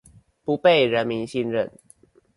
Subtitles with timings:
[0.43, 1.71] 不被人民信任